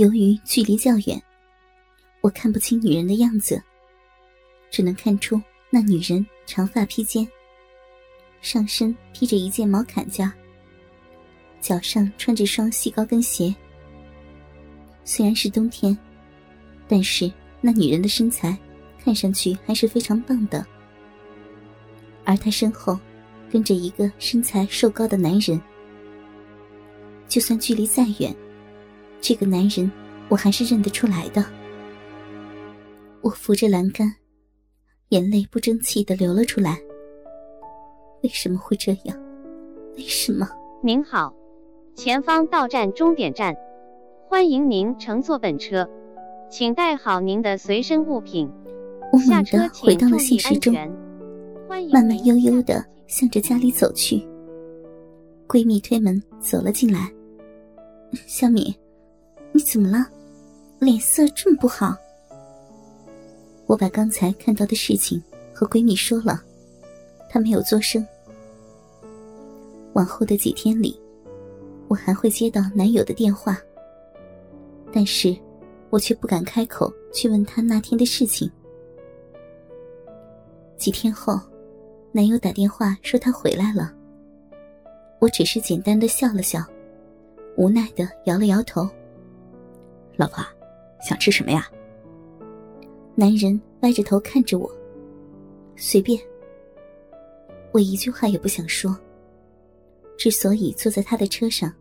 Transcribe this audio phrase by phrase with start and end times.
[0.00, 1.22] 由于距离较远，
[2.22, 3.62] 我看不清女人的样子，
[4.70, 5.38] 只能看出
[5.68, 7.28] 那女人长发披肩，
[8.40, 10.32] 上身披着一件毛坎肩，
[11.60, 13.54] 脚上穿着双细高跟鞋。
[15.04, 15.94] 虽然是冬天，
[16.88, 17.30] 但是
[17.60, 18.58] 那女人的身材
[19.04, 20.66] 看上去还是非常棒的。
[22.24, 22.98] 而她身后
[23.52, 25.60] 跟着一个身材瘦高的男人，
[27.28, 28.34] 就算距离再远。
[29.20, 29.90] 这个男人，
[30.28, 31.44] 我还是认得出来的。
[33.20, 34.10] 我扶着栏杆，
[35.10, 36.78] 眼泪不争气的流了出来。
[38.22, 39.16] 为什么会这样？
[39.96, 40.48] 为什么？
[40.82, 41.34] 您好，
[41.94, 43.54] 前方到站终点站，
[44.26, 45.88] 欢迎您乘坐本车，
[46.50, 48.50] 请带好您的随身物品。
[49.12, 50.72] 我猛地回到了现实中，
[51.68, 54.26] 慢慢悠悠的向着家里走去。
[55.46, 57.12] 闺蜜推门走了进来，
[58.26, 58.72] 小敏。
[59.52, 60.06] 你怎么了？
[60.78, 61.96] 脸色这么不好。
[63.66, 65.22] 我把刚才看到的事情
[65.54, 66.42] 和闺蜜说了，
[67.28, 68.06] 她没有作声。
[69.92, 70.98] 往后的几天里，
[71.88, 73.58] 我还会接到男友的电话，
[74.92, 75.36] 但是
[75.90, 78.50] 我却不敢开口去问他那天的事情。
[80.76, 81.38] 几天后，
[82.12, 83.92] 男友打电话说他回来了，
[85.18, 86.64] 我只是简单的笑了笑，
[87.56, 88.88] 无奈的摇了摇头。
[90.20, 90.44] 老婆，
[91.00, 91.66] 想吃什么呀？
[93.14, 94.70] 男人歪着头看着我，
[95.76, 96.20] 随便。
[97.72, 98.94] 我一句话也不想说。
[100.18, 101.72] 之所以坐在他的车上，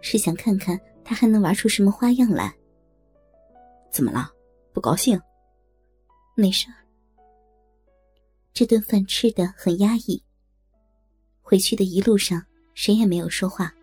[0.00, 2.54] 是想看看他还能玩出什么花样来。
[3.90, 4.30] 怎么了？
[4.72, 5.20] 不高兴？
[6.36, 6.78] 没事儿。
[8.52, 10.22] 这顿饭吃的很压抑。
[11.42, 12.40] 回去的一路上，
[12.74, 13.74] 谁也没有说话。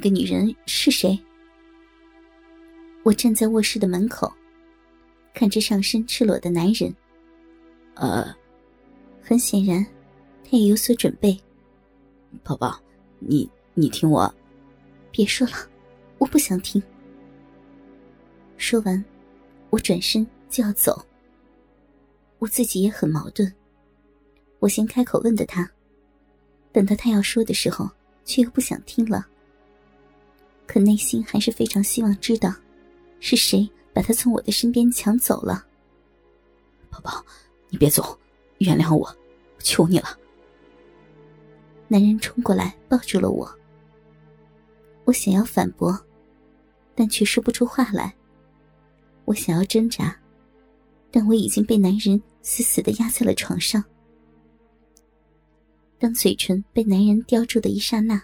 [0.00, 1.20] 那个女人是谁？
[3.02, 4.32] 我站在卧室的门口，
[5.34, 6.90] 看着上身赤裸的男人。
[7.96, 8.34] 呃，
[9.20, 9.84] 很显然，
[10.42, 11.38] 他也有所准备。
[12.42, 12.80] 宝宝，
[13.18, 14.34] 你你听我，
[15.10, 15.52] 别说了，
[16.16, 16.82] 我不想听。
[18.56, 19.04] 说完，
[19.68, 21.04] 我转身就要走。
[22.38, 23.52] 我自己也很矛盾。
[24.60, 25.70] 我先开口问的他，
[26.72, 27.86] 等到他要说的时候，
[28.24, 29.26] 却又不想听了。
[30.70, 32.54] 可内心还是非常希望知道，
[33.18, 35.66] 是谁把他从我的身边抢走了。
[36.88, 37.24] 宝宝，
[37.70, 38.16] 你别走，
[38.58, 39.12] 原谅我，
[39.58, 40.16] 求你了。
[41.88, 43.52] 男人冲过来抱住了我。
[45.06, 46.00] 我想要反驳，
[46.94, 48.14] 但却说不出话来。
[49.24, 50.16] 我想要挣扎，
[51.10, 53.82] 但我已经被男人死死的压在了床上。
[55.98, 58.22] 当嘴唇被男人叼住的一刹那。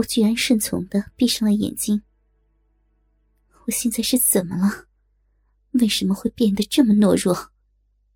[0.00, 2.02] 我居然顺从的闭上了眼睛。
[3.66, 4.86] 我现在是怎么了？
[5.72, 7.50] 为什么会变得这么懦弱？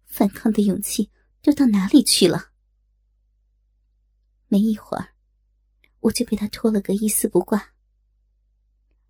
[0.06, 1.11] 反抗的勇气
[1.43, 2.53] 都到哪里去了？
[4.49, 5.11] 没一会儿，
[6.00, 7.75] 我就被他拖了个一丝不挂。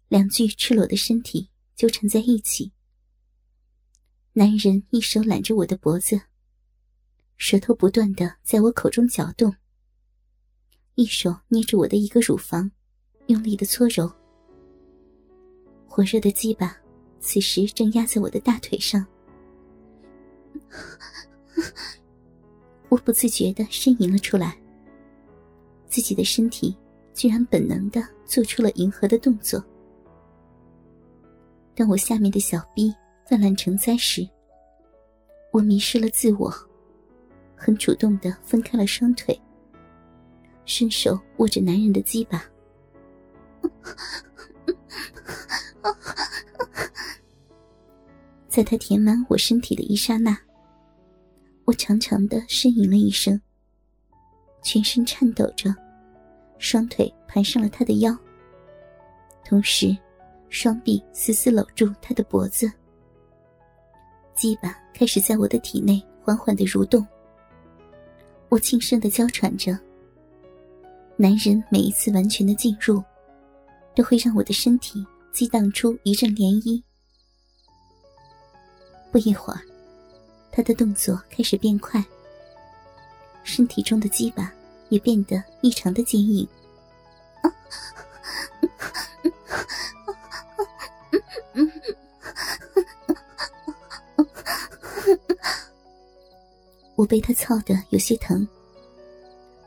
[0.08, 2.72] 两具赤裸的身体纠缠在一起。
[4.32, 6.22] 男人一手揽着我的脖子，
[7.36, 9.54] 舌头不断的在我口中搅动。
[10.96, 12.70] 一手捏着我的一个乳房，
[13.26, 14.10] 用力的搓揉。
[15.88, 16.76] 火热的鸡巴
[17.18, 19.04] 此时正压在我的大腿上，
[22.88, 24.56] 我不自觉的呻吟了出来。
[25.88, 26.76] 自己的身体
[27.12, 29.62] 居然本能的做出了迎合的动作。
[31.74, 32.94] 当我下面的小臂
[33.28, 34.28] 泛滥成灾时，
[35.50, 36.52] 我迷失了自我，
[37.56, 39.40] 很主动的分开了双腿。
[40.66, 42.42] 伸手握着男人的鸡巴，
[48.48, 50.36] 在他填满我身体的一刹那，
[51.64, 53.40] 我长长的呻吟了一声，
[54.62, 55.74] 全身颤抖着，
[56.58, 58.16] 双腿盘上了他的腰，
[59.44, 59.96] 同时，
[60.48, 62.70] 双臂死死搂住他的脖子，
[64.34, 67.06] 鸡巴开始在我的体内缓缓的蠕动，
[68.48, 69.78] 我轻声的娇喘着。
[71.16, 73.02] 男人每一次完全的进入，
[73.94, 76.82] 都会让我的身体激荡出一阵涟漪。
[79.12, 79.60] 不一会儿，
[80.50, 82.04] 他的动作开始变快，
[83.44, 84.52] 身体中的鸡巴
[84.88, 86.46] 也变得异常的坚硬。
[96.96, 98.46] 我被他操得有些疼。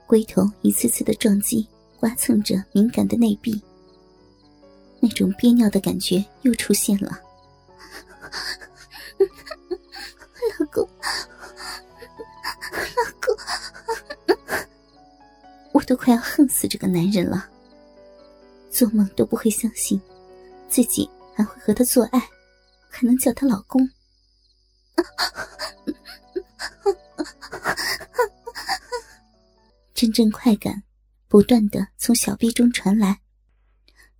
[0.07, 1.67] 龟头一次次的撞击，
[1.99, 3.61] 刮蹭着敏感的内壁。
[5.01, 7.19] 那种憋尿的感觉又出现了。
[10.59, 10.89] 老公，
[12.95, 13.35] 老公，
[15.73, 17.49] 我都快要恨死这个男人了。
[18.71, 20.01] 做梦都不会相信，
[20.69, 22.19] 自己还会和他做爱，
[22.89, 23.87] 还能叫他老公。
[30.07, 30.83] 阵阵快感
[31.27, 33.21] 不断的从小臂中传来，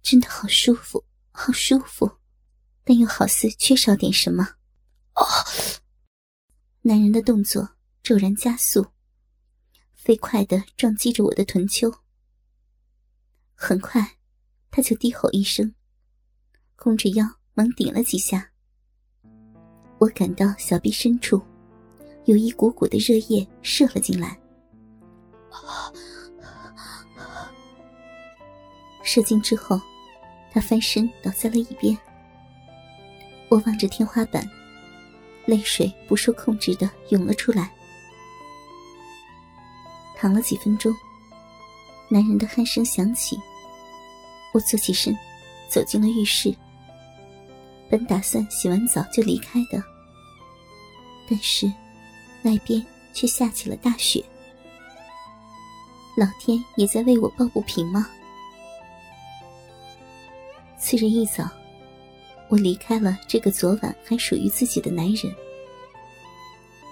[0.02, 2.12] 真的好舒服，好舒服，
[2.84, 4.44] 但又好似缺少点什么。
[5.16, 5.24] 哦，
[6.82, 7.70] 男人的动作
[8.04, 8.86] 骤然加速，
[9.96, 11.94] 飞快的撞击着我的臀丘。
[13.54, 14.18] 很快，
[14.70, 15.74] 他就低吼一声，
[16.76, 18.52] 弓着腰猛顶了几下。
[20.00, 21.42] 我感到小臂深处
[22.26, 24.38] 有一股股的热液射了进来，
[29.04, 29.80] 射精之后，
[30.52, 31.98] 他翻身倒在了一边。
[33.50, 34.48] 我望着天花板，
[35.46, 37.72] 泪水不受控制的涌了出来。
[40.18, 40.94] 躺了几分钟，
[42.10, 43.40] 男人的鼾声响起，
[44.54, 45.16] 我坐起身，
[45.70, 46.54] 走进了浴室。
[47.90, 49.82] 本打算洗完澡就离开的，
[51.30, 51.66] 但是
[52.44, 54.22] 外边却下起了大雪。
[56.18, 58.10] 老天也在为我抱不平吗？
[60.76, 61.48] 次日一早，
[62.50, 65.32] 我离开了这个昨晚还属于自己的男人。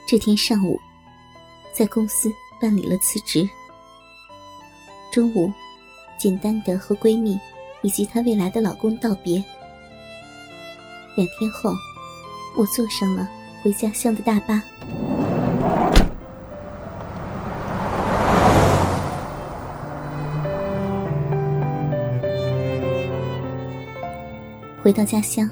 [0.08, 0.80] 这天上午，
[1.74, 2.30] 在公司
[2.62, 3.50] 办理了辞职。
[5.12, 5.52] 中午，
[6.20, 7.36] 简单的和闺蜜
[7.82, 9.44] 以及她未来的老公道别。
[11.16, 11.74] 两天后，
[12.56, 13.28] 我坐上了
[13.64, 14.64] 回家乡的大巴。
[24.96, 25.50] 到家乡，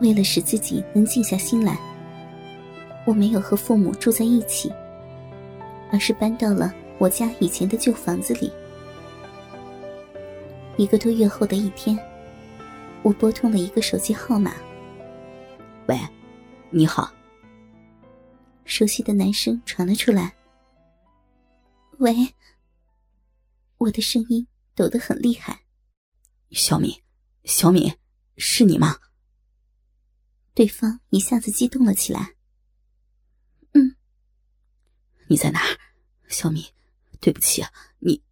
[0.00, 1.78] 为了使自己能静下心来，
[3.06, 4.72] 我没有和父母住在一起，
[5.92, 8.50] 而是搬到了我家以前的旧房子里。
[10.78, 11.98] 一个多月后的一天。
[13.02, 14.52] 我拨通了一个手机号码。
[15.86, 15.98] 喂，
[16.68, 17.10] 你好。
[18.66, 20.34] 熟悉的男声传了出来。
[21.96, 22.14] 喂，
[23.78, 25.60] 我的声音抖得很厉害。
[26.50, 26.94] 小敏，
[27.44, 27.90] 小敏，
[28.36, 28.98] 是你吗？
[30.54, 32.34] 对方一下子激动了起来。
[33.72, 33.96] 嗯，
[35.28, 35.78] 你在哪儿？
[36.28, 36.64] 小敏，
[37.20, 38.22] 对不起啊，你，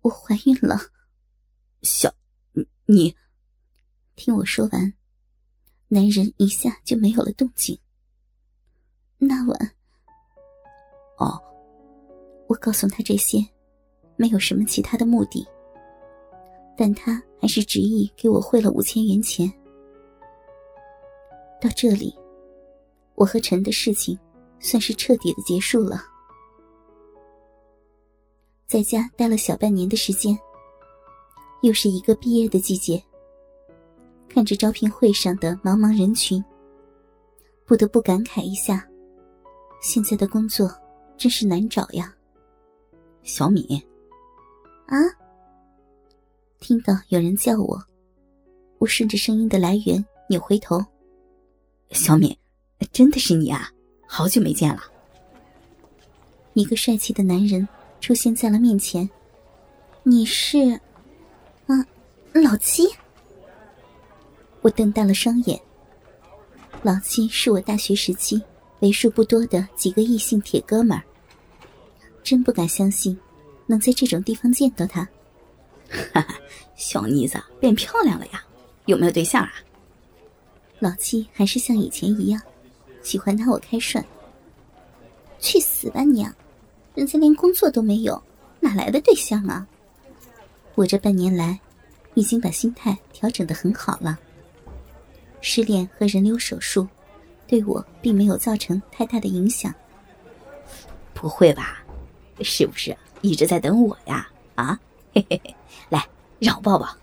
[0.00, 0.78] 我怀孕了。
[1.82, 2.14] 小，
[2.86, 3.16] 你。
[4.14, 4.92] 听我说完，
[5.88, 7.78] 男人一下就没有了动静。
[9.16, 9.74] 那晚，
[11.18, 11.42] 哦，
[12.46, 13.38] 我告诉他这些，
[14.16, 15.48] 没有什么其他的目的，
[16.82, 19.48] 但他还是执意给我汇了五千元钱。
[21.60, 22.12] 到这里，
[23.14, 24.18] 我和陈的事情
[24.58, 26.02] 算是彻底的结束了。
[28.66, 30.36] 在家待了小半年的时间，
[31.60, 33.00] 又是一个毕业的季节。
[34.28, 36.44] 看着招聘会上的茫茫人群，
[37.64, 38.84] 不得不感慨一下：
[39.80, 40.68] 现在的工作
[41.16, 42.12] 真是难找呀。
[43.22, 43.80] 小米，
[44.86, 44.98] 啊！
[46.62, 47.82] 听到有人叫我，
[48.78, 50.82] 我顺着声音的来源扭回头。
[51.90, 52.34] 小敏，
[52.92, 53.68] 真的是你啊！
[54.06, 54.80] 好久没见了。
[56.54, 57.66] 一个帅气的男人
[58.00, 59.10] 出现在了面前。
[60.04, 60.80] 你是？
[61.66, 61.84] 啊，
[62.32, 62.84] 老七。
[64.60, 65.60] 我瞪大了双眼。
[66.82, 68.40] 老七是我大学时期
[68.78, 71.02] 为数不多的几个异性铁哥们儿，
[72.22, 73.18] 真不敢相信
[73.66, 75.08] 能在这种地方见到他。
[76.12, 76.34] 哈哈，
[76.74, 78.42] 小妮子变漂亮了呀，
[78.86, 79.52] 有没有对象啊？
[80.78, 82.40] 老七还是像以前一样，
[83.02, 84.04] 喜欢拿我开涮。
[85.38, 86.26] 去死吧你！
[86.94, 88.20] 人家连工作都没有，
[88.60, 89.66] 哪来的对象啊？
[90.74, 91.60] 我这半年来，
[92.14, 94.18] 已经把心态调整的很好了。
[95.40, 96.86] 失恋和人流手术，
[97.46, 99.74] 对我并没有造成太大的影响。
[101.12, 101.84] 不会吧？
[102.40, 104.28] 是不是一直在等我呀？
[104.54, 104.78] 啊，
[105.14, 105.54] 嘿嘿嘿，
[105.88, 106.96] 来，让我抱抱。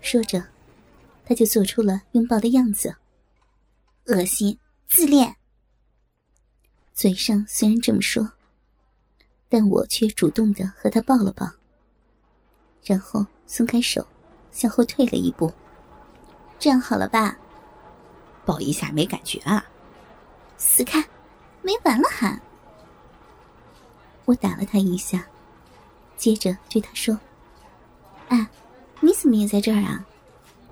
[0.00, 0.42] 说着，
[1.24, 2.96] 他就做出了拥抱的样子。
[4.06, 5.36] 恶心，自恋。
[6.94, 8.32] 嘴上虽然这么说，
[9.48, 11.48] 但我却主动的和他抱了抱，
[12.84, 14.06] 然后松开手，
[14.50, 15.52] 向后退了一步。
[16.58, 17.36] 这样好了吧？
[18.44, 19.64] 抱一下没感觉啊？
[20.56, 21.04] 死开！
[21.62, 22.40] 没完了还？
[24.24, 25.26] 我打了他一下，
[26.18, 27.18] 接着对他说
[28.28, 28.46] ：“哎，
[29.00, 30.04] 你怎么？”也在这儿啊？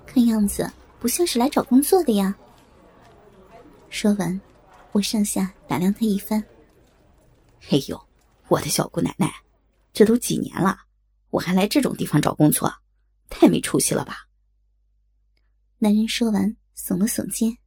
[0.05, 2.35] 看样子不像是来找工作的呀。
[3.89, 4.39] 说完，
[4.91, 6.43] 我上下打量他一番。
[7.71, 7.99] 哎呦，
[8.49, 9.33] 我的小姑奶奶，
[9.93, 10.77] 这都几年了，
[11.29, 12.71] 我还来这种地方找工作，
[13.29, 14.27] 太没出息了吧！
[15.79, 17.57] 男人说完，耸了耸肩。